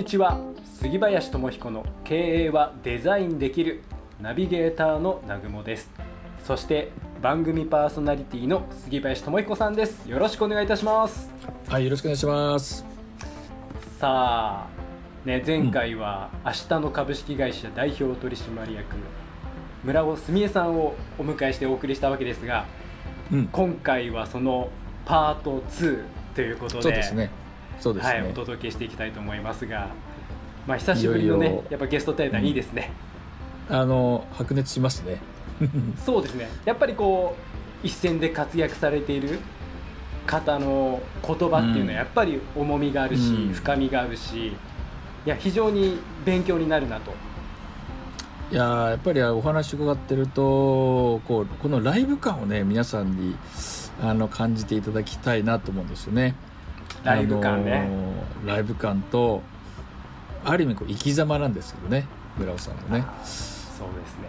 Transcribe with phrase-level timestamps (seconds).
[0.00, 0.40] にちは。
[0.64, 3.82] 杉林智彦の経営はデザインできる
[4.18, 5.90] ナビゲーターの南雲です。
[6.42, 6.88] そして
[7.20, 10.08] 番組パーソナリティの杉林智彦さんです。
[10.08, 11.30] よろしくお願いいたします。
[11.68, 12.86] はいよろしくお願いします。
[13.98, 14.68] さあ
[15.26, 18.96] ね前回は明日の株式会社代表取締役
[19.84, 22.64] 村尾澄江さんをお迎えしてお送りしたわけですが、
[23.30, 24.70] うん、今回はその
[25.04, 26.04] パート2
[26.34, 27.30] ということでそうですね
[27.80, 29.88] そうですね、はい、お届けしていきたいと思いますが、
[30.66, 32.92] まあ、久しぶりのねやっぱゲスト対談いいですね、
[33.68, 35.18] うん、あの白熱しますね。
[36.04, 36.48] そうですね。
[36.64, 37.36] やっぱりこ
[37.82, 39.38] う一線で活躍されている
[40.26, 44.54] 方の言葉っていうのはやっぱり重みがあるし、うん、深みがあるしい
[45.26, 47.12] や非常に勉強になるなと。
[48.52, 53.36] いややっぱりお話伺ってるとこうこのライブ感をね皆さんに
[54.02, 56.34] あの感じていただきたいなと思うんですよね。
[57.04, 57.88] ライブ感ね、
[58.44, 59.42] ライブ感と
[60.44, 62.06] ある意味こう生き様なんですけどね
[62.38, 63.04] 村尾さんのね。
[63.22, 64.28] そうですね、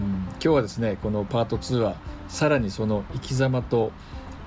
[0.00, 1.96] うん、今日はですねこのパート2は
[2.28, 3.92] さらにその生き様と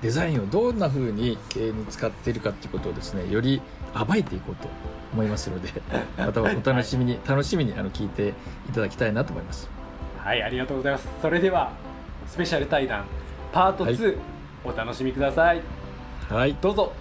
[0.02, 3.60] デザインをどんなふうに経営に使っているかっていうことをですねより
[4.06, 4.68] 暴いていこうと
[5.12, 5.70] 思いますので
[6.16, 8.34] またお楽しみに、はい、楽しみにあの聞いて
[8.68, 9.68] いただきたいなと思います。
[10.18, 11.08] はいありがとうございます。
[11.20, 11.72] それでは
[12.26, 13.04] スペシャル対談
[13.52, 14.16] パート2、はい、
[14.64, 15.62] お楽しみください。
[16.28, 16.54] はい。
[16.60, 16.92] どうぞ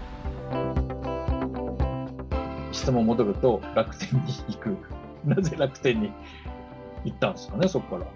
[2.78, 4.78] 質問戻ると楽天に行く。
[5.26, 6.12] なぜ楽天に
[7.04, 8.12] 行ったんですかねそこから。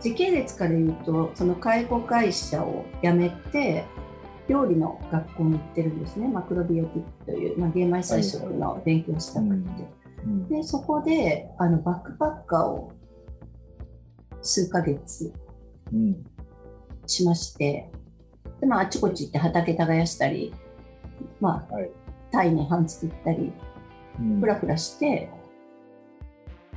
[0.00, 3.84] 時系列から言うとその介護会社を辞めて
[4.48, 6.26] 料理の学校に行ってるんですね。
[6.28, 9.88] マクロビオティックという、まあ、玄米菜食の勉強をしたくて、はい
[10.24, 12.92] うん、でそこであのバックパッカーを
[14.40, 15.32] 数ヶ月
[17.06, 17.90] しまして、
[18.60, 20.54] でまあ、あちこち行って畑耕したり、
[21.40, 21.90] まあ、はい、
[22.30, 23.52] タイに半作ったり
[24.40, 25.30] ふらふらして、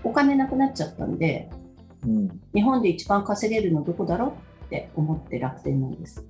[0.03, 1.49] お金なくなっちゃったんで、
[2.05, 6.25] うん、日本で一番稼げるのどこだろうって思って楽天なんです。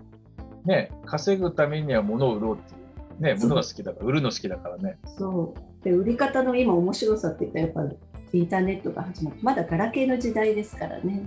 [0.65, 2.77] ね、稼ぐためには物を売ろうってい
[3.19, 4.97] う、ね、物が好きだから、売るの好きだからね。
[5.17, 7.95] そうで売り方の今、面白さって言ったら、やっぱ
[8.31, 11.23] りインターネットが始まって、まだガラケーの時代ですからね。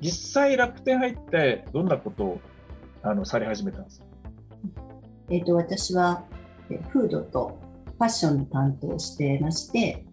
[0.00, 2.40] 実際、楽天入って、どんなことを
[3.02, 4.06] あのされ始めたんですか、
[5.30, 6.24] えーと、私は
[6.88, 10.06] フードとファッションの担当をしてまして、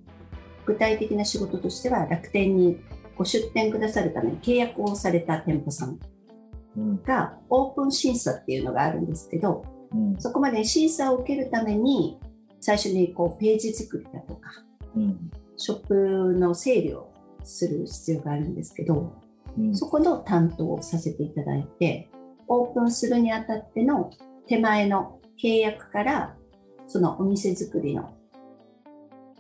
[0.65, 2.79] 具体的な仕事としては楽天に
[3.17, 5.99] ご出店くださるために契約をされた店舗さん
[7.03, 12.19] がオープン審査っていうのがあるんですけど、うん、そこまで審査を受けるために
[12.59, 14.51] 最初にこうページ作りだとか、
[14.95, 15.93] うん、ショップ
[16.33, 17.11] の整理を
[17.43, 19.13] する必要があるんですけど、
[19.57, 22.09] うん、そこの担当をさせていただいて
[22.47, 24.11] オープンするにあたっての
[24.47, 26.35] 手前の契約から
[26.91, 28.13] そのお店作りの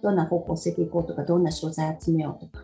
[0.01, 2.63] どんな方向性でいこうとかどんな商材集めようとか、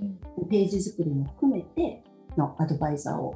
[0.00, 2.02] うん、ページ作りも含めて
[2.34, 3.34] のアドバイザーを。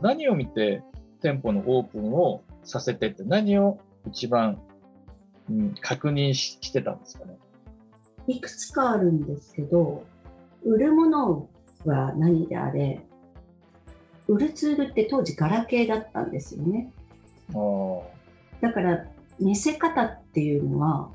[0.00, 0.84] 何を見て
[1.20, 4.60] 店舗のオープンをさせてって何を一番、
[5.50, 7.36] うん、確認してたんですかね？
[8.28, 10.04] いくつかあるんですけど
[10.64, 11.48] 売るもの
[11.84, 13.00] は何であれ
[14.28, 16.92] 売るツールって当時ガラケーだったんですよね。
[18.60, 19.04] だから
[19.40, 21.10] 見せ方っていうのは、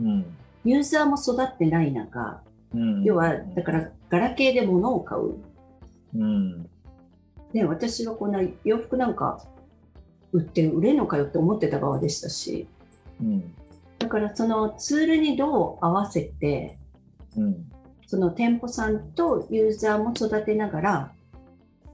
[0.00, 2.42] うん、ユーザーも育ってない中、
[2.74, 5.36] うん、要はだからガラケーで物を買う、
[6.16, 6.62] うん、
[7.52, 9.44] ね、私はこんな洋服なんか
[10.32, 12.66] 売って売れんのかよって思ってた側でしたし、
[13.20, 13.54] うん、
[13.98, 16.76] だからそのツールにどう合わせて、
[17.36, 17.70] うん、
[18.06, 21.12] その店舗さんとユーザーも育てながら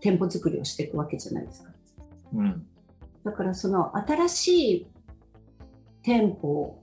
[0.00, 1.70] 店舗作りをしていくわけじゃないですか。
[2.34, 2.66] うん、
[3.25, 4.86] だからその新しい
[6.06, 6.78] 店舗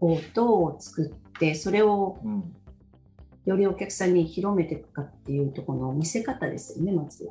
[0.00, 2.16] をどう作ってそれを
[3.44, 7.30] よりお客さんに広めていくかっていうところの見せ方ですよねまず、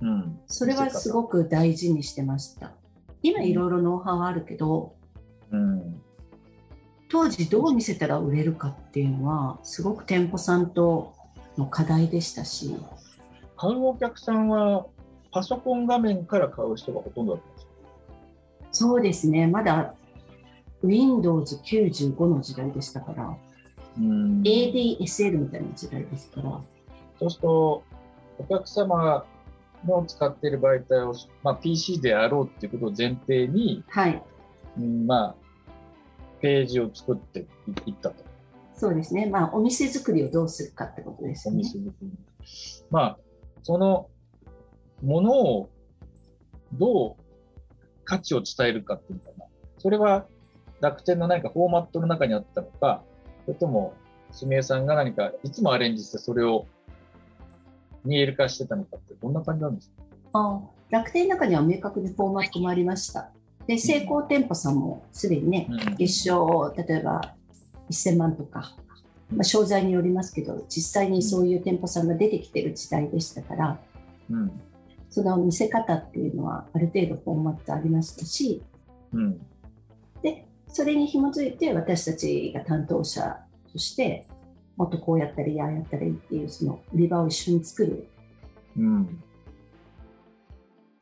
[0.00, 2.70] うん、それはすごく大事にしてました。
[3.20, 4.94] 今いろいろノウハウあるけど、
[5.50, 6.00] うん、
[7.08, 11.14] 当時どう見せたら売れるかっていうのはすごく店舗さんと
[11.56, 12.76] の課題でしたし。
[13.56, 14.86] 買うお客さんは
[15.32, 17.57] パソコン画面から買う人がほとんどだった
[18.72, 19.94] そうですねまだ
[20.84, 23.36] Windows95 の時代でしたから
[23.98, 26.60] ADSL みたいな時代ですから。
[27.18, 27.82] そうすると、
[28.38, 29.26] お客様
[29.84, 34.22] の使っている媒体を、まあ、PC であろうっていうことを前提に、はい。
[34.78, 35.34] うん、まあ、
[36.40, 37.46] ページを作って
[37.86, 38.24] いったと。
[38.76, 39.26] そうですね。
[39.26, 41.56] まあ、お店作りをどうするかってことですね。
[41.56, 42.12] お店作り。
[42.90, 43.18] まあ、
[43.62, 44.08] その
[45.02, 45.70] ものを
[46.72, 47.27] どう
[48.08, 49.44] 価値を伝えるかっていうかな。
[49.76, 50.26] それは
[50.80, 53.02] 楽天の何かフォーマットの中にあったのか、
[53.44, 53.92] それとも、
[54.32, 56.66] すみえさんが何かいつもアレンジしてそれを
[58.04, 59.94] 見える化してたのかってどんな感じなんですか？
[60.32, 63.30] あ楽天の中には明確にフォーマットもありました。
[63.66, 67.34] で、成功店舗さんもすでにね、うん、月賞、例えば
[67.90, 68.74] 1000万とか、
[69.30, 73.78] まあ、商材によりますけど、実際にそういう店舗さんが出てきてる時代でしたから、
[74.30, 74.60] うん、
[75.18, 78.62] その見せ方っていうのはある程度フォーマットありましたし、
[79.12, 79.40] うん、
[80.22, 83.36] で、それに紐づいて私たちが担当者
[83.72, 84.28] として、
[84.76, 88.06] もっとこうやったり、ああやったりっていう、その売り場を一緒に作る。
[88.76, 89.20] うん、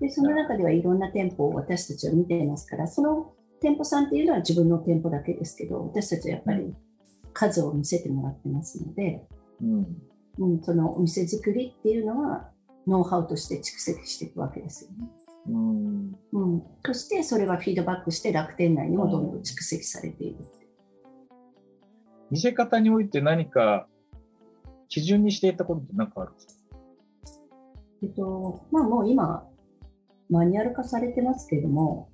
[0.00, 6.74] で、その中ではいろんな店舗を私たちは見ていますから、その店舗さんっていうのは自分の店舗だけですけど、私たちはやっぱり
[7.34, 9.26] 数を見せてもらってますので、
[9.60, 9.86] うん、
[10.38, 12.50] うん、そのお店作りっていうのは
[12.86, 15.08] ノウハウとして蓄積していくわけですよね。
[15.48, 20.44] うん、うん、そしてそれはフィードバックして楽天内にもどんどん蓄積されている。
[22.30, 23.86] 見せ方において何か
[24.88, 26.52] 基準にしていたことって何かあるんですか？
[28.02, 29.46] えっと、まあもう今、
[30.28, 32.08] マニュアル化されてますけれども、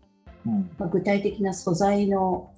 [0.46, 2.52] うん、まあ、具体的な素材の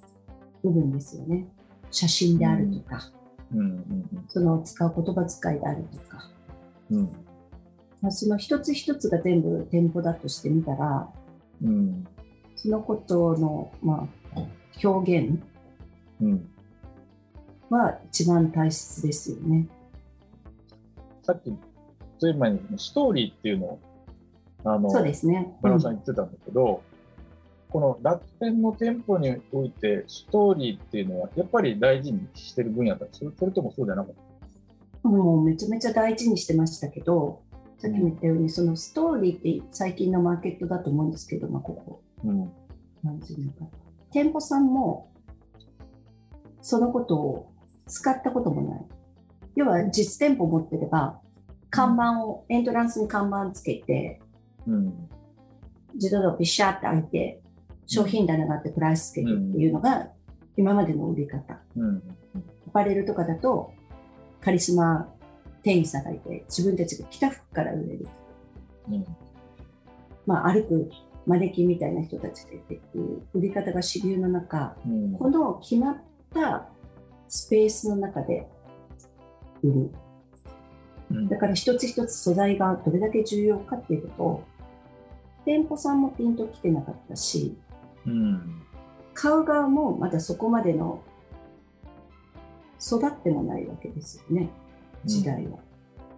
[0.63, 1.47] 部分ですよね。
[1.91, 3.11] 写真であるとか、
[3.53, 3.59] うん。
[3.59, 3.67] うん。
[3.67, 6.29] うん、その使う言葉遣いであるとか、
[6.91, 7.03] うん。
[7.03, 7.09] まあ、
[8.09, 11.09] その一つ一つが全部店舗だとしてみたら、
[11.63, 12.05] うん、
[12.55, 14.41] そのことの、まあ、
[14.83, 15.39] 表現
[17.69, 19.67] は一番大切ですよね。
[21.23, 21.51] さっき、
[22.19, 23.79] そういう前にストーリーっていうのを、
[24.63, 25.57] あの、そうですね。
[25.61, 26.83] バラさん言ってたんだけど、
[27.69, 34.13] この楽天の店舗において、ストーリーっていうのは、やっぱり大事にしてる分野だそれそれともそうじゃなかっ
[35.03, 35.09] た？
[35.09, 37.41] もうめちゃめちゃ大事にしてましたけど、
[37.77, 42.01] さっきも言ったように、そのストーリーって最近のマーケットだと思うんですけど、まあ、ここ。
[42.23, 42.51] うん。
[43.03, 43.65] なんていうのか。
[44.11, 45.11] 店舗さんも、
[46.61, 47.51] そのことを
[47.87, 48.85] 使ったこともない。
[49.55, 51.21] 要は実店舗持ってれば、
[51.69, 54.21] 看板を、エントランスに看板つけて、
[54.65, 55.09] うん、
[55.93, 57.41] 自動ドアビシャーって開いて、
[57.85, 60.07] 商品棚があってプライスつけてっていうのが、
[60.57, 61.59] 今までの売り方。
[61.75, 62.01] うん、
[62.67, 63.73] アパレルとかだと、
[64.39, 65.13] カリスマ
[65.65, 68.07] 店員さんがいて、自分たちが着た服から売れる。
[68.87, 69.05] うん、
[70.27, 70.91] まあ、歩く
[71.25, 75.97] マネキンみたいな人たちがいてっていう売り方が主流の中、うん、この決まっ
[76.31, 76.69] た
[77.27, 78.47] スペースの中で
[79.63, 79.91] 売る。
[81.29, 84.43] だから一つ一つ素材がどれだけ重要かっていうことを、
[85.45, 87.57] 店舗さんもピンときてなかったし、
[88.05, 88.61] うん、
[89.15, 91.01] 買う側もまだそこまでの
[92.79, 94.49] 育ってもないわけですよね、
[95.05, 95.59] 時代は。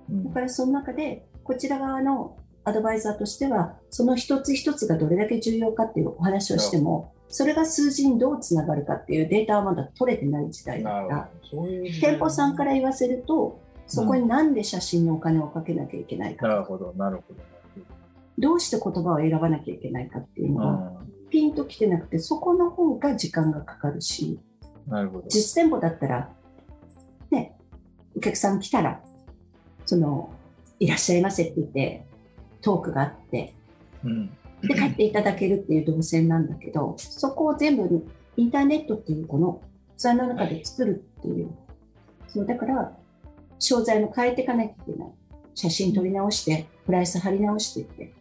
[0.10, 17.40] うん、だからその中で、こちら側のアドバイザーとしては、その一つ一つがどれだけ重要かっていうお話をしても、それが数字にどうつながるかっていうデータはまだ取れてない時代だから、店舗さんから言わせると、そこになんで写真にお金をかけなきゃいけないか、なるほど、なるほど。
[18.38, 20.92] どうして言葉を選ばなきゃいけないかっていうのが、
[21.30, 24.40] ピンときてなくて、そこの方が時間がかかるし、
[24.88, 25.28] なるほど。
[25.28, 26.28] 実店舗だったら、ね、
[28.18, 29.00] お客さん来たら、
[29.86, 30.30] その、
[30.80, 32.06] いらっしゃいませって言って、
[32.62, 33.54] トークがあって、
[34.04, 34.28] うん、
[34.62, 39.62] で、帰っていただけるっていう動線なんだけど、そこを全部インターネットっていうこの
[39.98, 41.50] ツアーの中で作るっていう。
[42.28, 42.98] そう、だから、
[43.60, 45.10] 商材も変えていかなきゃいけない。
[45.54, 48.14] 写真撮り直して、プライス貼り直していって。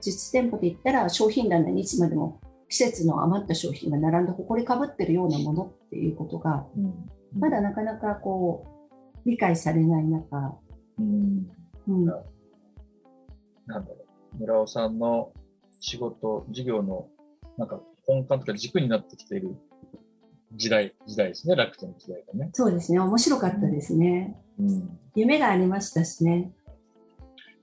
[0.00, 6.66] 実店舗で言ったら商品棚にいつまでも季節の余った商品が並んで埃かぶってるようなものっていうことが、
[7.36, 8.77] まだなかなかこう、
[9.24, 10.58] 理解されない中、
[10.98, 11.50] うん。
[11.88, 13.96] うん、なんだろ
[14.34, 15.32] う、村尾さんの
[15.80, 17.08] 仕事、事業の、
[17.56, 19.56] なんか根幹とか軸になってきている
[20.54, 22.50] 時代、時代ですね、楽天の時代がね。
[22.52, 24.36] そうですね、面白かったですね。
[24.58, 26.52] うん、夢がありましたしね。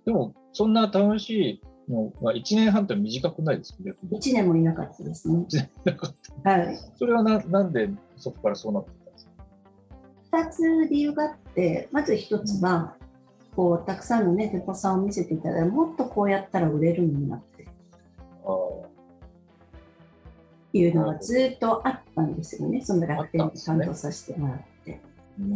[0.06, 5.46] でも、そんな楽しいのは1年半って短くないですか、1年もいなかったですね。
[5.50, 6.50] 1年いなかった。
[6.50, 6.78] はい。
[6.96, 9.05] それはななんでそこからそうなってた？
[10.36, 12.96] ?2 つ理由があって、まず1つは、
[13.56, 17.56] こう、たくさんのね、デポさんを見せていただいて、もっとこうやったら売れるようになって。
[20.78, 25.00] いうのがずっとあったんですよね、その楽天に担当させてもらって。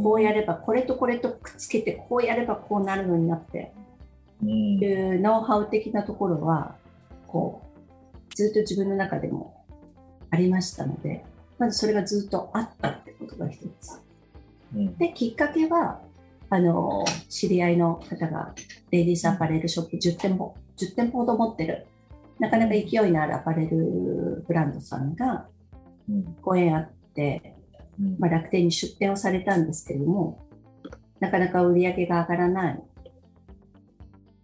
[0.01, 3.73] こうやれば、これとこれとくっつけて、こうやればこうなるのになって、
[4.41, 6.75] いうノウハウ的なところは、
[7.27, 9.53] こう、ずっと自分の中でも
[10.29, 11.25] ありましたので、
[11.57, 13.99] まずそれがずっとあったってことが一つ。
[14.73, 16.01] で、きっかけは、
[16.49, 18.53] あの、知り合いの方が、
[18.91, 21.87] レディースアパレルショップ10店舗、10店舗ほど持ってる
[22.39, 25.47] なかなか勢いのあるアパレルブランドさんが、
[26.41, 27.55] ご縁あって、
[28.17, 30.45] まあ、楽天に出店をされたんですけれども、
[31.19, 32.83] なかなか売り上げが上がらない。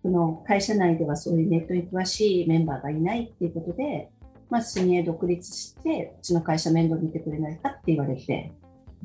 [0.02, 4.12] その会社内ではそういうネットに詳しいメンバーがいないっていうことで、
[4.50, 8.52] まあ、住江独立して、うちの会社面倒見てくれないかって言われて、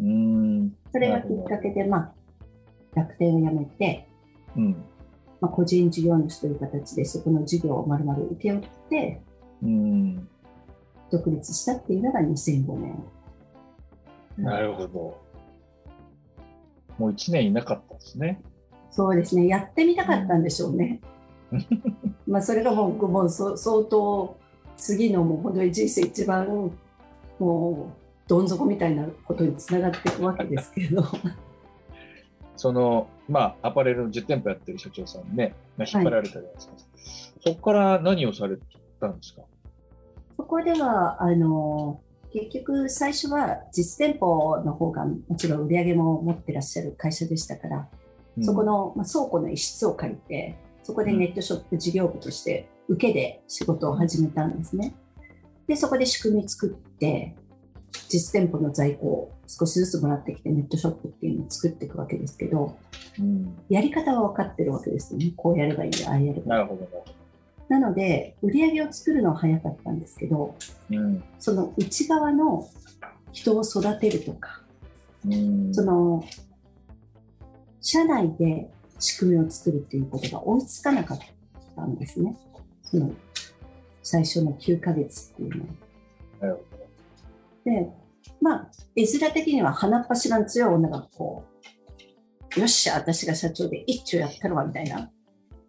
[0.01, 2.13] うんそれがきっかけで、まあ、
[2.95, 4.09] 楽天を辞めて、
[4.57, 4.85] うん
[5.41, 9.21] まあ、個人事業主という形でそこの事業をまるまる請け負って、
[9.63, 10.29] うん
[11.11, 13.05] 独立したっていうのが2005年。
[14.39, 15.19] なるほど。
[16.99, 18.41] もう1年いなかったですね。
[18.91, 21.01] そうですね、やってみたかったんでしょうね。
[22.27, 24.37] まあそれがもうもう相当
[24.77, 26.71] 次のもう本当に人生一番
[27.39, 28.00] もう
[28.31, 31.05] どん底みたいなことにつながっていくわけですけど。
[32.57, 36.83] そのまあアパレルの10店舗やってる社長さんね、まあ、引っ張られたじゃないですか、はい、
[37.43, 38.59] そこから何をされ
[39.01, 39.43] たんですか？
[40.37, 42.01] そこではあの
[42.33, 47.89] 結局最初は実店舗の方がもちろん売り上げも持ってらっしゃる会社でしたから、
[48.37, 54.95] うん、そこの、まあ、倉庫の一室を借りてそこでネットショップ事業部として受けで仕事を始めたんですね。
[55.67, 57.37] で、そこで仕組み作って、
[58.09, 62.77] 実店舗の在庫を少しずつもらってきてネットショップっていうのを作っていくわけですけど、
[63.19, 65.33] うん、やり方は分かってるわけですよね。
[65.37, 66.49] こうやればいい、ああやればいい。
[66.49, 67.05] なるほど。
[67.69, 70.57] なので、売り上げを作るのは早かったんですけど、
[70.91, 72.69] うん、その内側の
[73.33, 74.63] 人を育てるとか、
[75.25, 76.25] うん、その、
[77.81, 78.69] 社内で
[78.99, 81.19] 仕組みを作るっていうことが追いつかなかっ
[81.75, 82.37] たんですね。
[82.83, 83.13] その
[84.03, 85.57] 最初の9ヶ月っていう
[86.43, 86.57] のは。
[86.57, 86.63] で、
[88.41, 91.45] まあ、絵面的には鼻っ柱の強い女がこ
[92.57, 95.11] う、よっしゃ、私が社長で一丁やったるわみたいな、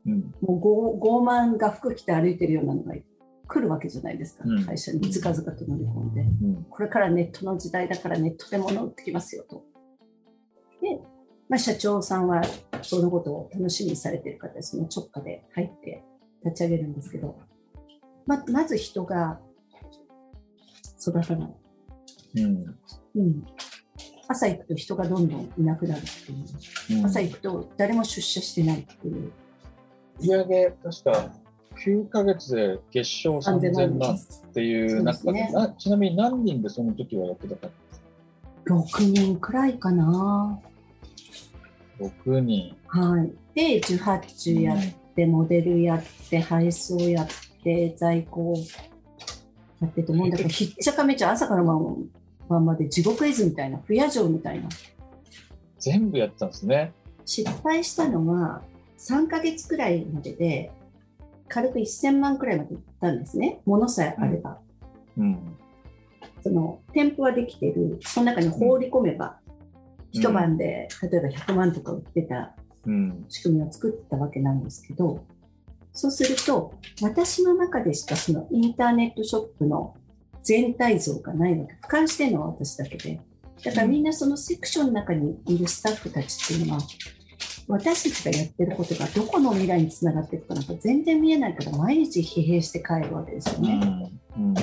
[0.06, 2.96] うん、もう傲慢が服着て歩いてるようなのが
[3.48, 6.26] 来るわけじゃないですか、うん、会社にずかずかと乗り込んで、う
[6.60, 9.64] ん、これからネットの時代だからネットで物売ってきますよと。
[10.82, 11.00] で、
[11.50, 12.42] まあ、社長さんは
[12.82, 14.80] そのことを楽しみにされてる方です。
[14.80, 16.04] ね、直下で入って
[16.44, 17.38] 立ち上げるんですけど、
[18.26, 19.40] ままず人が
[21.00, 21.56] 育たない、
[22.36, 22.78] うん。
[23.16, 23.46] うん、
[24.28, 26.32] 朝行くと人がどんどんいなくなるって
[26.94, 29.32] いう、うん、朝行くと誰も出社してないっていう。
[30.20, 31.32] 売上確か
[31.84, 37.74] 9か月で月賞3000万っていう中で、ね、ちなみに何人でその時はやってたか
[38.68, 40.60] 6人くらいかな。
[42.00, 42.76] 6人。
[42.88, 43.32] はい。
[43.56, 44.80] で受発注やっ
[45.12, 47.28] ってモデルやって配送やっ
[47.64, 48.56] て在庫
[49.82, 51.98] やってと思うんだけどひっちゃかめちゃ朝から晩
[52.60, 54.68] まで地獄絵図みたいな不夜城みたいな。
[55.80, 56.94] 全部やったんですね。
[57.26, 58.62] 失敗したのは
[58.98, 60.72] 3か月くらいまでで
[61.48, 63.62] 軽く1000万くらいまでいったんですね。
[63.66, 64.60] ものさえあれば、
[65.18, 65.58] うん、
[66.44, 68.00] その店舗はできてる。
[68.02, 69.54] その中に放り込めば、うん、
[70.12, 72.56] 一晩で例えば100万とか売ってた
[73.30, 75.24] 仕組みを作ったわけなんですけど、
[75.94, 79.96] そうすると私の中でしかそのインターネットショップの
[80.44, 81.74] 全体像がないわけ。
[81.88, 83.20] 俯瞰してるのは私だけで。
[83.64, 86.82] だからみんなそのセクションの中にいるスタッフたちっていうのは
[87.68, 94.12] 私たちがやってることがどこの未来につながっていくかなんか全然見えないから毎日疲弊して帰るわけですよね。
[94.36, 94.56] うんうん、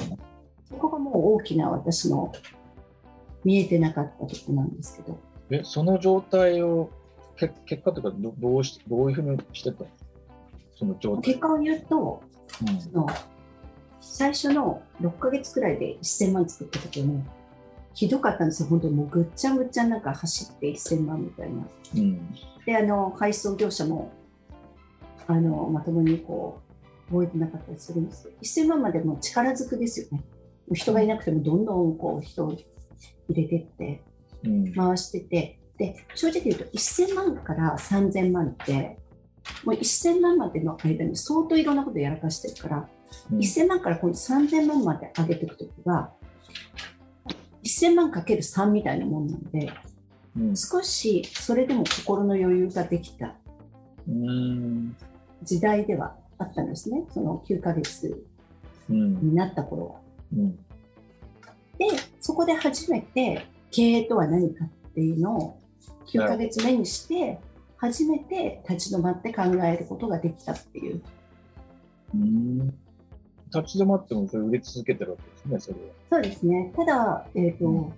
[0.68, 2.32] そこがもう大きな私の
[3.44, 5.18] 見えてなかったとこなんですけど。
[5.50, 6.90] えその状態を
[7.36, 9.84] け結果というかどどうしどういうふうにしてた
[10.76, 11.22] その状態。
[11.22, 12.22] 結果を言うと、
[12.68, 13.06] うん、その
[14.10, 17.24] 最初の6か月くらいで1000万作った時も
[17.94, 18.68] ひどかったんですよ。
[18.68, 21.62] 本当にもうぐっちゃぐっちゃなんか走って1000万みたいな、
[21.96, 22.34] うん、
[22.64, 24.12] であの配送業者も
[25.26, 26.60] あのまともにこ
[27.10, 28.36] う覚えてなかったりするんですけど
[28.66, 30.24] 1000万までも力ずくですよね。
[30.72, 32.52] 人がいなくてもどんどんこう人を
[33.28, 34.02] 入れてって
[34.74, 38.98] 回してて、で正直言うと1000万から3000万って
[39.64, 42.88] もう1000万までの間に相当いろんなことやらかしてるから、
[43.30, 46.12] うん、1000万から今度3000万まで上げていくときは
[47.64, 49.72] 1000万かける3みたいなもんなんで、
[50.36, 53.34] うん、少しそれでも心の余裕ができた
[55.42, 57.04] 時代ではあったんですね。
[57.12, 58.24] その9ヶ月
[58.88, 60.00] になった頃は。
[60.34, 61.86] うん、で
[62.20, 65.58] そこで初めて経営とは何かっていうのを
[66.06, 67.38] 9ヶ月目にして
[67.76, 71.02] 初めて立ち止まって考えることができたっていう。
[72.14, 72.74] うん
[73.52, 75.94] 立ち止まってもそれ売れ続けてるわけですね、それは。
[76.10, 76.72] そうですね。
[76.76, 77.92] ただ、えっ、ー、と、うん、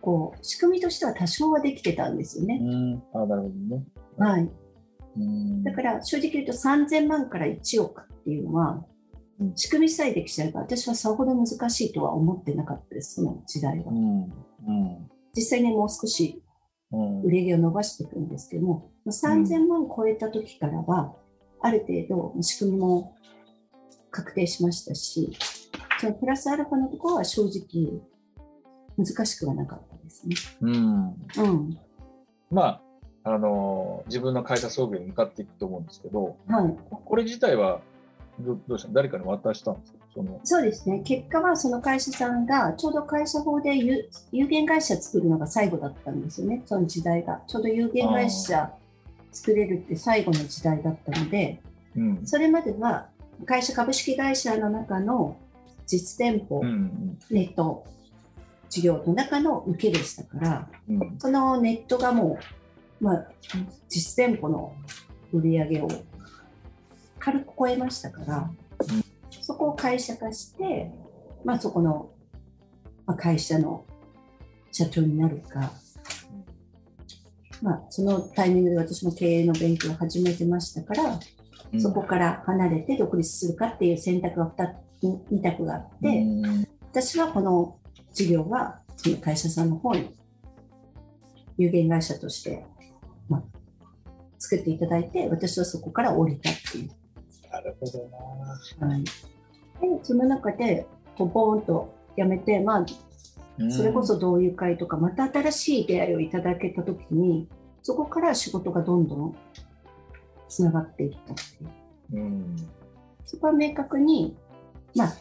[0.00, 2.60] こう、仕組みとしては多少はできてたんですよね。
[2.62, 3.84] うん、あなるほどね。
[4.18, 4.50] はい。
[5.64, 8.84] だから正直言うと3000万から1億っていうのは
[9.56, 16.42] 仕組みさえできちゃえば私はさほど難しいとは思ってなかったですその時代は、うんうん、実際にもう少し
[17.24, 21.14] 売り上げを伸ばしていくんですけども、3000万超えた時からは
[21.60, 23.14] ある程度仕組みも
[24.18, 25.30] 確定しましたし
[26.00, 28.00] そのプラスアルファのところは正直
[28.96, 30.34] 難しくはなかったですね。
[30.60, 31.78] うん、うん、
[32.50, 32.80] ま
[33.22, 37.80] ああの自分の会社創業に向かっていくと思うんですけど、はい、これ自体は
[38.40, 39.98] どどうした誰かに渡したんですか？
[40.14, 40.40] その。
[40.42, 41.00] そうですね。
[41.04, 46.62] 結果はその会社さんがちょうど会社法で有有限会社作るのが最後だったんですよね。
[46.66, 47.42] その時代が。
[47.46, 48.72] ちょうど有限会社
[49.30, 51.60] 作れるって最後の時代だったので、
[51.96, 53.08] うん、それまでは
[53.46, 55.36] 会社株式会社の中の
[55.86, 57.86] 実店舗、うん、ネット
[58.68, 62.38] 事業の中の受けでしたから、うん、そのネットがも
[63.00, 63.26] う、まあ、
[63.88, 64.74] 実店舗の
[65.32, 65.88] 売り上げを
[67.18, 68.50] 軽く超えましたから、
[69.40, 70.90] そこを会社化して、
[71.44, 72.10] まあ、そこの、
[73.06, 73.84] まあ、会社の
[74.72, 75.72] 社長になるか、
[77.62, 81.18] まあ、そのタイミングで私も経営の勉強を始めてましたから、
[81.78, 84.52] そこから離れて独立するかっていう選択が
[85.02, 86.24] 2, 2択があって、
[86.90, 87.76] 私はこの
[88.12, 90.10] 事業はその会社さんの方に
[91.56, 92.64] 有限会社として、
[93.28, 93.42] まあ、
[94.38, 96.90] 作っていただいて私はそこから降りたっていう。
[97.50, 98.08] なるほど
[98.80, 98.88] な。
[98.88, 99.10] はい、で
[100.02, 102.86] その中でこうボーンとやめて、まあ、
[103.70, 107.48] それこそ同友会とか、また新しい出会いをいただけた時に
[107.82, 109.36] そこから仕事がどんどん
[110.48, 111.64] つながっていったって
[112.14, 112.22] いう。
[112.22, 112.56] うん、
[113.24, 114.36] そこは明確に、
[114.94, 115.12] まあ、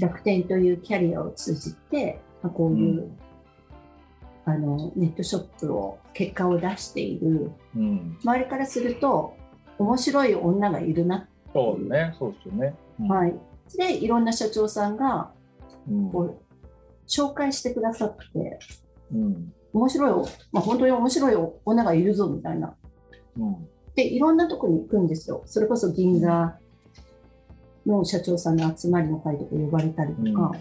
[0.00, 3.18] 楽天というキャリアを通じて、まあ、こういう、うん、
[4.44, 9.36] あのネットショップを結果を出している、うん、周りからすると
[9.78, 12.74] 面白い女がいるなそうね、そうですよね。
[13.00, 13.34] うん、はい。
[13.78, 15.32] で、いろんな社長さんが、
[16.12, 16.38] こう、
[17.08, 18.58] 紹介してくださって、
[19.10, 22.74] うん、面白い、まあ、本当に面白い女がいるぞみたいな。
[23.38, 25.42] うん、で、いろんなとこに行くんですよ。
[25.46, 26.56] それこそ銀座
[27.86, 30.52] の社長さんの集まりの会とか呼ばれたりとか、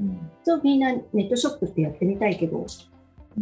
[0.00, 2.66] うん、そうみんなネットショップってやってみたいけど、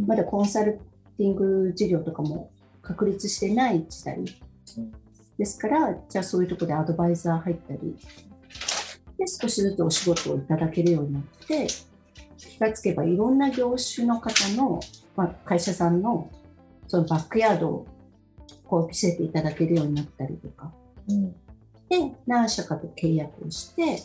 [0.07, 0.81] まだコンサル
[1.17, 4.25] ティング事業とかも確立してない時代。
[5.37, 7.97] ですから、じゃあそういうところでアドバイザー入ったり、
[9.19, 11.67] で少しずつお仕事をいただけるようになって、
[12.37, 14.81] 気がつけばいろんな業種の方の、
[15.17, 16.31] まあ、会社さんの
[16.87, 17.87] そのバックヤードを
[18.71, 20.73] こう見せていただけるようになったりとか、
[21.09, 21.33] うん、
[21.89, 24.03] で何社かと契約をして、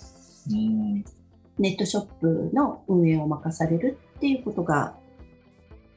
[0.52, 1.06] うん、
[1.60, 4.96] ネットショップの運営を任されるっていうことが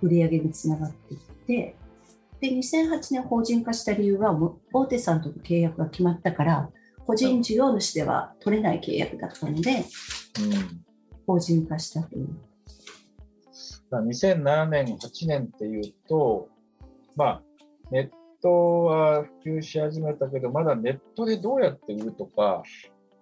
[0.03, 1.77] 売り上げにつながっていって
[2.41, 4.37] で、2008年法人化した理由は、
[4.73, 6.71] 大手さんとの契約が決まったから、
[7.07, 9.85] 個人事業主では取れない契約だったので、うん、
[11.27, 12.29] 法人化したという。
[13.91, 16.49] 2007年、8年っていうと、
[17.17, 17.43] まあ、
[17.91, 18.11] ネッ
[18.43, 22.63] トは普及し始めたけど、まだネットでどうやって売るとか、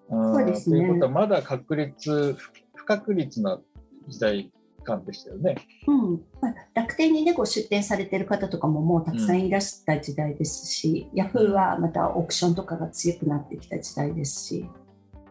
[0.08, 0.78] そうですね。
[0.78, 2.36] ということは、まだ確率、
[2.74, 3.60] 不確率な
[4.08, 4.52] 時代
[4.86, 5.56] 感でしたよね。
[5.86, 6.22] うん。
[6.40, 14.66] まあ、楽天にねご出店されてる方とかももうたくさんいらした時代ですし、うん、ヤフーはまたオークションとかが強くなってきた時代ですし、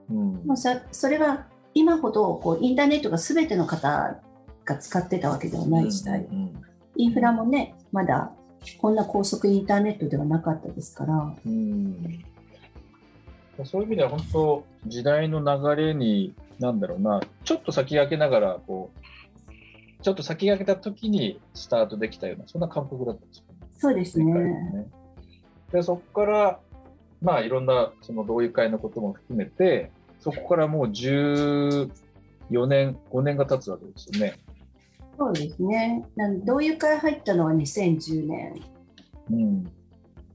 [0.09, 0.41] うん。
[0.45, 4.19] まあ、さそれは今ほどこうインターネットが全ての方
[4.65, 6.63] が使ってたわけではない時代、うんうん、
[6.97, 8.33] インフラもねまだ
[8.77, 11.35] こんな高速インターネットではなかったですから。
[11.45, 12.23] うん
[13.63, 19.05] そういう意味では本当時代の流れになんだろうなちょっと先駆けながらこう
[20.05, 23.55] ちょっと先駆けた時にスタートできたような、そんな感覚だったんですよね。
[23.75, 24.33] そうですね。
[24.35, 24.87] ね
[25.71, 26.59] でそこから、
[27.23, 31.89] まあ、いろんなその同友会のことも含めて、そこからもう14
[32.67, 34.37] 年、5年が経つわけですよね。
[35.17, 36.05] そうですね。
[36.15, 38.61] なん同友会入ったのは2010年。
[39.31, 39.71] うん、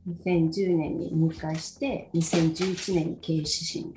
[0.09, 3.95] 2010年に入会して、2011年に経営指針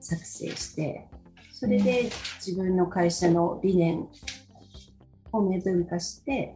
[0.00, 1.08] 作成して、
[1.52, 2.10] それで
[2.44, 4.06] 自分の会社の理念
[5.32, 6.54] を明文化して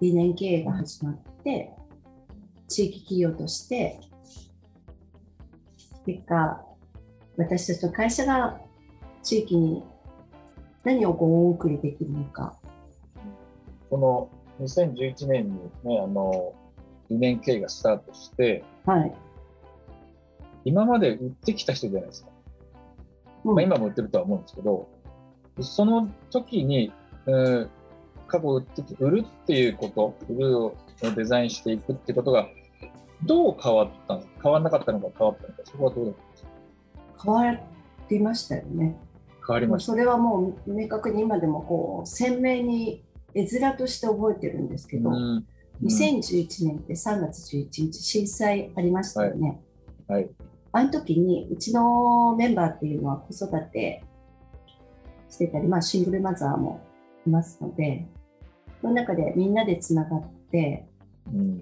[0.00, 1.70] 理念経営が始まって
[2.68, 4.00] 地域企業として
[6.06, 6.60] 結果
[7.36, 8.58] 私たちの会社が
[9.22, 9.82] 地域に
[10.84, 12.54] 何をごお送りできるのか。
[13.90, 13.98] こ
[14.58, 16.54] の2011年にねあの
[17.10, 19.12] 理念経営がスタートして、はい、
[20.64, 22.30] 今まで売ってきた人じゃないですか。
[23.44, 24.88] まあ、今も売ってるとは思うんですけど、
[25.60, 26.92] その時に、
[27.26, 27.68] えー、
[28.26, 30.74] 過去売って売るっていうこと、売るを
[31.14, 32.48] デザインしていくってことが
[33.24, 36.48] どう変わったの変わらなかったのか変わったのか、そこはどうだったんですか？
[37.24, 37.60] 変わ
[38.08, 38.96] りましたよね。
[39.46, 39.92] 変わりました。
[39.92, 43.04] それはもう明確に今でもこう鮮明に
[43.34, 45.44] 絵面として覚えてるんですけど、うん、
[45.82, 49.60] 2011年って3月11日震災ありましたよね。
[50.08, 50.30] はい、はい、
[50.72, 54.04] あの時にうちのメンバーっていうのは子育て
[55.28, 56.80] してたり、まあ、シングルマザーも
[57.26, 58.06] いますので
[58.80, 60.86] その中でみんなでつながって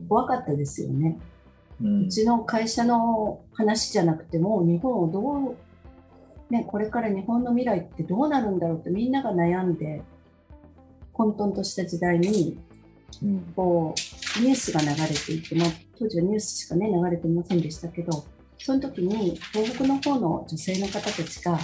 [0.08, 1.18] 怖かったですよね。
[1.80, 5.56] うん、うちの会社の話じゃなくても日本をどう、
[6.52, 10.02] ね、これから日本の未来ってどうなるんだろうってみんなが悩んで
[11.14, 12.58] 混沌とした時代に、
[13.22, 13.94] うん、こ
[14.36, 15.64] うニュースが流れていても
[15.98, 18.26] 当時はニュースしかね流れていませんでしたけど
[18.58, 21.58] その時に東北の方の女性の方たちが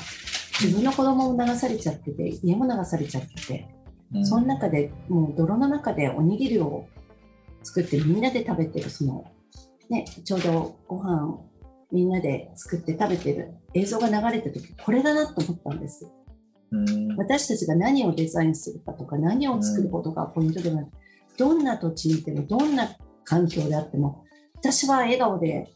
[0.59, 3.69] 自分の子供も流されちゃってて家も流されちゃってて、
[4.15, 6.87] うん、その中でもう泥の中でおにぎりを
[7.63, 9.31] 作ってみんなで食べてるその、
[9.91, 11.39] ね、ちょうどご飯
[11.93, 16.11] みんなで作って食べてる映像が流れた時これだなと思ったんです。
[17.17, 20.87] 私たちが何をデザインするかとか何を作ることがポイントではない、
[21.39, 22.91] どんな土地にいてもどんな
[23.25, 24.25] 環境であっても
[24.57, 25.69] 私は笑顔で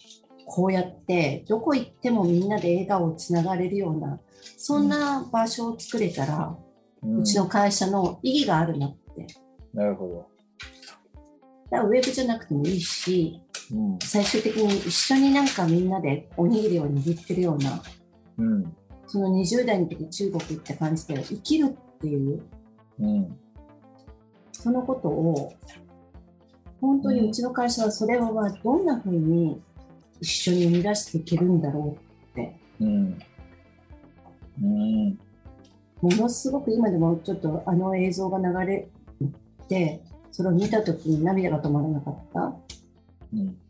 [0.45, 4.21] こうやってどこ行ってもみんなで笑顔をつながれるような
[4.57, 6.57] そんな場所を作れたら、
[7.03, 9.27] うん、うちの会社の意義があるなって。
[9.73, 10.27] なるほど。
[11.71, 13.41] だからウェブじゃなくてもいいし、
[13.73, 17.83] うん、最終的に一緒になんかみんなでおにぎりを握ってるような、
[18.37, 22.43] うん、その20代の時中国行った感じで生きるっていう、
[23.01, 23.37] うん、
[24.53, 25.55] そのことを
[26.83, 29.63] 本当にうちの会社はそれはどんなふうに
[30.21, 33.19] 一緒に生み出していけるんだろうって、うん、
[34.63, 35.19] うん、
[36.03, 38.89] ものすごく今でもちょっとあの映像が流れ
[39.69, 42.55] てそれを見た時に涙が止まらなかった、
[43.33, 43.62] うん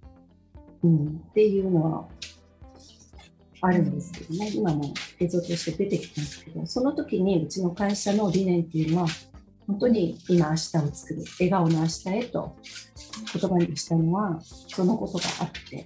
[0.82, 2.08] うん、っていうのは
[3.60, 4.50] あるんですけどね。
[4.54, 9.08] 今も映像として出てきたんですけどその時にうちの会社の理念っていうのは
[9.66, 12.56] 本当に今明日を作る笑顔の明日へと
[13.32, 15.84] 言葉にしたのはそのことがあって。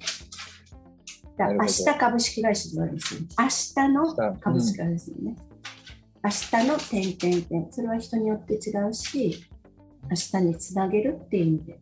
[1.36, 5.22] だ明日株式会社ではですね、明日の株式会社ですよね。
[5.22, 5.36] うん、
[6.24, 9.44] 明日の点々点、それは人によって違うし、
[10.08, 11.80] 明日につなげるっていう意味で、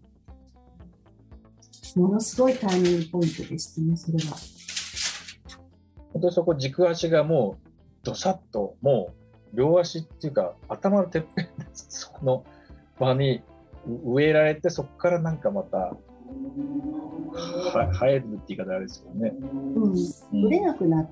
[1.94, 4.36] ものすごいターニングポイントでしたね、それは。
[6.12, 7.68] 本当そこ軸足がもう
[8.04, 9.10] どさっとも
[9.52, 12.44] う両足っていうか頭のてっぺんそこの
[12.98, 13.42] 場に
[14.04, 15.96] 植えられてそこからなんかまたは
[17.92, 19.32] 生えるって言い方あれですよね。
[19.40, 21.10] うん、売れなくなっ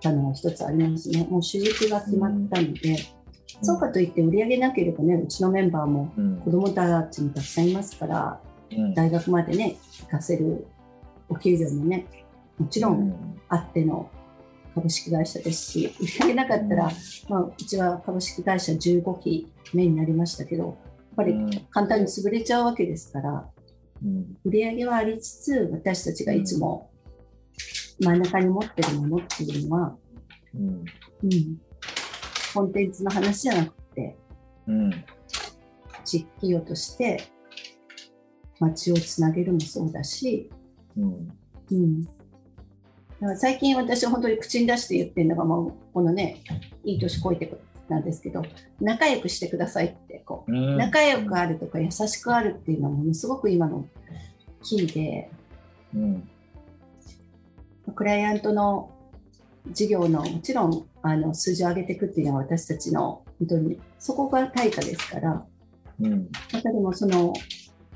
[0.00, 1.26] たのは一つありますね。
[1.28, 2.96] もう手術が決まったので、うん、
[3.62, 6.12] そうかといって売り上げなければね、うちのメンバーも
[6.44, 8.49] 子供たちもたくさんいますから、うん、
[8.94, 10.66] 大学までね、行かせる
[11.28, 12.06] お給料もね、
[12.58, 14.10] もちろんあっての
[14.74, 16.90] 株式会社ですし、売り上げなかったら、
[17.28, 20.76] まあ、うちは株式会社15期目になりましたけど、やっ
[21.16, 23.48] ぱり簡単に潰れちゃうわけですから、
[24.44, 26.90] 売り上げはありつつ私たちがいつも
[28.00, 29.96] 真ん中に持ってるものっていうのは、
[30.54, 31.58] うん、うん、
[32.54, 34.16] コンテンツの話じゃなくて、
[34.66, 34.90] うん、
[36.04, 37.22] 地企業として
[38.60, 40.50] 街をつなげるもそうだし、
[40.96, 41.32] うん、
[41.72, 42.10] うん、だ
[43.20, 46.42] から最近私は本当に口に出して言ってるのがもうこのね
[46.84, 47.52] いい年こいて
[47.88, 48.44] なんですけど
[48.80, 53.86] 仲良くしてくださいってこう、うん、仲良くあるとか優しくあるっていうのはものすごく今の
[54.62, 55.30] キーで、
[55.94, 56.28] うん、
[57.94, 58.90] クライアントの
[59.68, 65.44] 事業のもちろんあの数字を上げていくっていうのは私たちの本当にそこが対価ですから、
[66.00, 67.32] うん、またでもその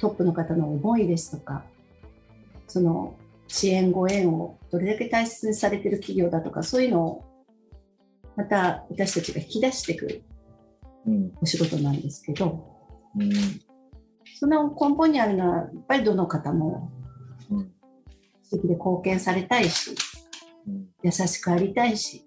[0.05, 1.65] トップの方の思いですとか
[2.69, 3.17] その
[3.49, 7.25] 支援ご縁をどれだけ大切にされてる企業だとかそういうのを
[8.37, 10.23] また私たちが引き出してくる
[11.41, 12.67] お仕事なんですけど、
[13.19, 13.31] うん、
[14.39, 16.91] その根本にあるのはやっぱりどの方も
[18.43, 19.95] 素敵で貢献されたいし、
[20.69, 22.27] うん、優しくありたいし、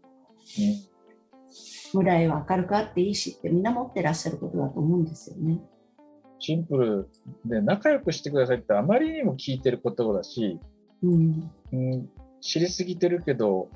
[0.59, 5.59] うん、未来は明るくあっていいしってみんな持ってらっしゃることだと思うんですよね。
[6.39, 7.09] シンプル
[7.45, 10.59] で仲良くしてくださいってあまりにも聞いてる言葉だし、
[11.03, 12.09] うんうん、
[12.41, 13.69] 知りすぎてるけど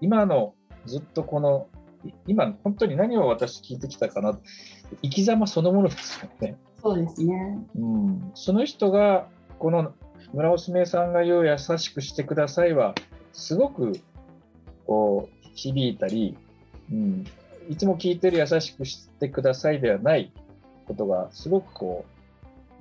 [0.00, 0.54] 今の
[0.86, 1.68] ずっとこの
[2.26, 4.38] 今本当に何を私聞いてきたかな
[5.02, 6.56] 生き様そのものですよね。
[6.82, 9.26] そうですね、うん、その人が
[9.58, 9.92] この
[10.32, 12.94] 村尾すめさんが言う「優しくしてください」は
[13.32, 13.92] すごく
[14.86, 16.38] こう響いたり、
[16.90, 17.26] うん、
[17.68, 20.32] いつも聞いてる「優しくしてください」ではない
[20.90, 22.04] ことがすごくこ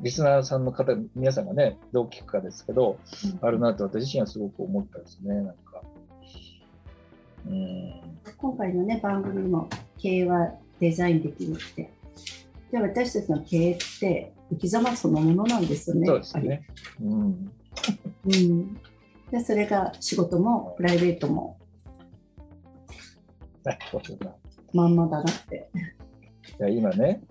[0.01, 2.97] リスナーさんの方、皆さんがね、どう聞くかですけど、
[3.41, 5.81] うん、あるなって私自身はすごく思ったですね、なんか。
[7.47, 8.01] うん
[8.37, 11.91] 今回のね、番組も経営はデザインできるって。
[12.71, 16.07] じゃあ私たちの経営って生き様そのものなんですよね。
[16.07, 16.67] そうですね。
[17.01, 17.51] うん。
[18.25, 18.73] うん。
[19.31, 21.57] で、それが仕事もプライベートも。
[24.73, 25.69] まんまだなって。
[26.59, 27.21] いや今ね、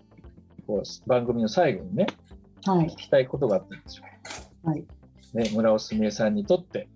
[0.68, 2.07] こう番組の最後にね、
[2.66, 4.04] はい、聞きたいことがあったんですよ。
[4.62, 4.85] はい。
[5.33, 6.90] ね、村尾すみえさんにとって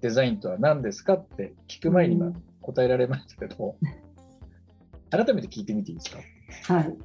[0.00, 2.32] デザインとは何ですかって聞く前に今
[2.62, 6.10] 答えられましたけど、うん、改めて聞いてみていいです
[6.66, 6.74] か？
[6.74, 6.96] はい。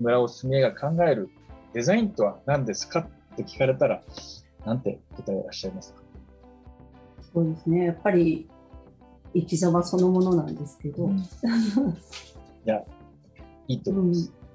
[0.00, 1.30] 村尾すみえが考える
[1.72, 4.02] デザインとは何ですかって聞かれたら、
[4.66, 6.02] なんて答えらっしゃいますか？
[7.32, 8.48] そうですね、やっぱり
[9.34, 11.04] 生き様そのものなんですけど。
[11.04, 11.22] うん、い
[12.64, 12.82] や、
[13.68, 14.47] いいと思います、うん、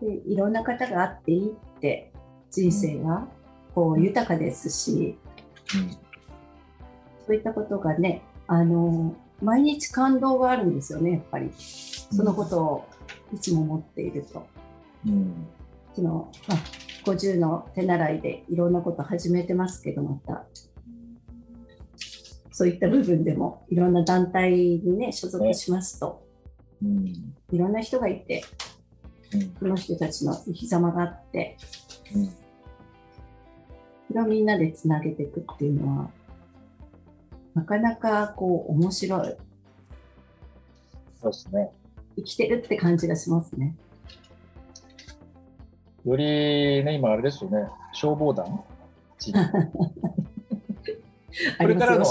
[0.00, 0.06] で。
[0.26, 2.12] いろんな方があっていいって
[2.50, 3.28] 人生は
[3.74, 5.18] こう豊かですし、
[5.74, 5.90] うん、
[7.26, 11.50] そういったことがね、あの毎日感動があるんですよね、やっぱり。
[11.56, 12.88] そのことを
[13.32, 14.46] いつも持っていると。
[15.06, 15.46] うん、
[15.94, 16.58] そのまあ、
[17.04, 20.44] 50の手習いでいろんなこと始めてますけど、また。
[22.52, 26.26] そういった部分でもいろんな団体にね、所属しますと、
[26.82, 27.06] うん、
[27.52, 28.69] いろんな人がいて、うん、
[29.58, 31.56] この人たちの生き様があって、
[32.14, 36.10] うん、それをみんなでつなげていくっていうのは、
[37.54, 39.36] なかなかこう面白い。
[41.20, 41.70] そうですね。
[42.16, 43.76] 生きてるって感じがしますね。
[46.04, 48.46] よりね、今あれですよね、消防団？
[51.58, 52.04] これからの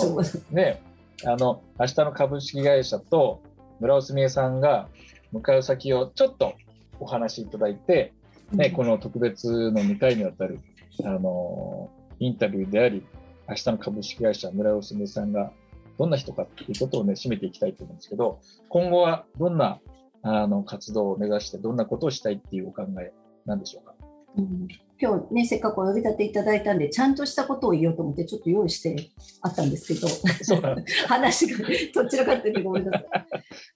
[0.51, 0.82] ね、
[1.25, 3.41] あの、明日の株式会社と
[3.79, 4.88] 村尾すみえさんが
[5.32, 6.53] 向かう先をちょっと
[6.99, 8.13] お話しいただいて、
[8.51, 10.59] ね、うん、この特別の2回にわたる、
[11.03, 13.05] あの、インタビューであり、
[13.47, 15.51] 明日の株式会社村尾すみえさんが
[15.97, 19.79] どんな人かっていうことをね、締めていきたいと思うんですけど、今後はどんな
[20.21, 23.13] あの活動を目指して、どんなことをしたいっていうお考え
[23.45, 23.95] なんでしょうか？
[24.38, 24.67] うん、
[25.01, 29.09] 今日ね、せっかくお呼び立ていただいたんで、ちゃんとしたことを言おうと思って、ちょっと用意して
[29.41, 30.07] あったんですけど、
[31.07, 33.03] 話が どちらかっていうとごめんなさい。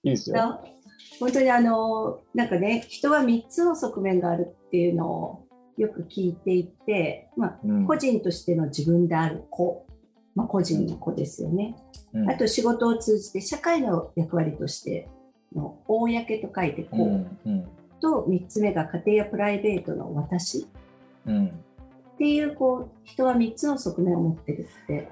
[0.04, 0.60] いいですよ。
[1.20, 5.46] 本当にあの、なんかね、人は3つの側面があるっていうのを
[5.76, 9.86] よく聞いていて、まあ、うん、個人としての自分である子、
[10.34, 11.76] まあ、個人の子ですよね。
[12.12, 15.08] うん、あと仕事を通じて社会の役割として
[15.54, 17.68] の公と書いてこう、うんうん。
[18.00, 20.66] と3つ目が家庭やプライベートの私、
[21.26, 21.50] うん、っ
[22.18, 25.08] ていうこう人は3つの側面を持ってるって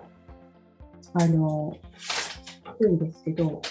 [1.14, 1.76] あの
[2.80, 3.62] 言うんですけど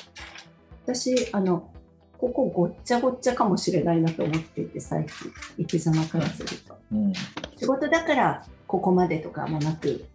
[0.85, 1.71] 私あの
[2.21, 7.13] ここごっちゃごっちゃかもしれないなと思っていて最近生き様からすると、うん、
[7.57, 10.05] 仕事だからここまでとかもなく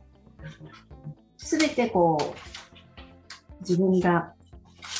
[1.36, 4.32] 全てこう自分が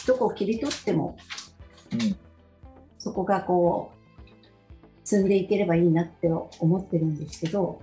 [0.05, 1.17] どこを切り取っても、
[1.93, 2.17] うん、
[2.99, 4.29] そこがこう
[5.05, 7.81] 積んでいければいいなって思ってるんですけど、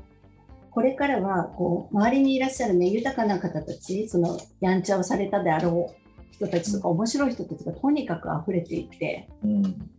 [0.70, 6.03] これからはこう周りにいらっしゃるね豊かな方たちそのやんちゃをされたであろう
[6.34, 9.90] 人たちとか、面白い人たちがとにかく溢れていて、うん、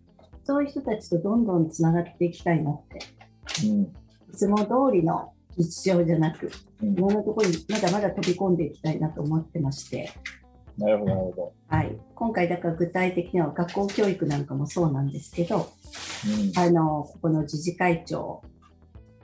[0.45, 2.99] そういう人たちとどんどんつながっていきたいなって、
[3.67, 3.87] うん、い
[4.37, 6.51] つも通りの日常じゃなく、
[6.83, 10.11] うん、いろんなところにまだまだ飛び込んでいきたいなと思ってまして。
[10.77, 11.53] なるほど、なるほど。
[11.69, 11.97] はい。
[12.17, 18.43] 今回、だから具体的には学校教育なんかもそうなんですけど、うん、あの、ここの自治会長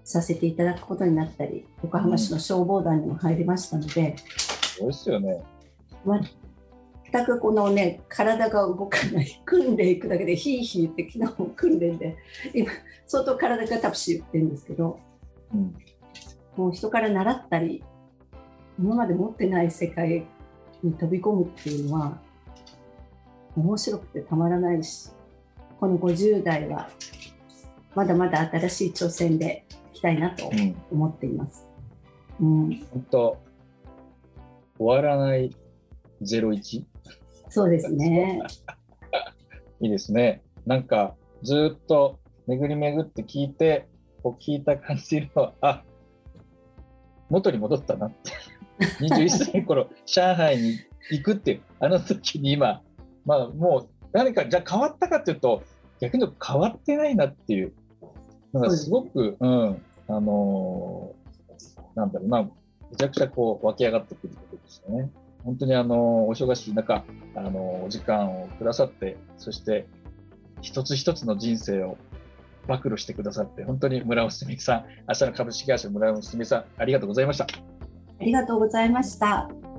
[0.04, 4.14] させていただくことになったり、横浜市の消防団にも入りましたので、
[4.78, 5.42] そうですよね。
[7.12, 12.16] 全くこのね、体が動かない、訓練行くだけでヒーヒーって昨日も訓練で、
[12.54, 12.70] 今、
[13.06, 15.00] 相当体がタプシー言ってるんですけど、
[15.54, 15.74] うん、
[16.56, 17.82] もう人から習ったり、
[18.78, 20.26] 今まで持ってない世界
[20.82, 22.18] に飛び込むっていうのは
[23.56, 25.10] 面白くてたまらないし
[25.78, 26.88] この50代は
[27.94, 30.50] まだまだ新しい挑戦でいきたいなと
[30.90, 31.66] 思っています。
[32.40, 33.38] うん、うん、本当
[34.78, 35.54] 終わらない
[36.22, 36.84] 01
[37.48, 38.40] そうですね。
[39.80, 40.42] いいですね。
[40.66, 43.88] なんかずっと巡り巡って聞いて
[44.22, 45.82] こう聞いた感じのあ
[47.28, 48.32] 元に戻ったなって
[49.00, 50.78] 21歳の頃上海に
[51.10, 52.82] 行くっていうあの時に今、
[53.24, 55.62] まあ、もう何かじゃあ変わったかっていうと
[56.00, 57.72] 逆に変わってないなっていう
[58.52, 65.10] のがすごく、うん、あのー、なんだろうなめちゃくちゃこう湧き上がってくることですよね。
[65.44, 69.86] 本当にあのお忙しい中、あのお時間をくださって、そして
[70.62, 71.96] 一つ一つの人生を
[72.66, 77.46] 暴露してくださって本当に村尾すみさん明日の株式会社村尾すみさんありがとうございました
[78.20, 79.69] ありがとうございました。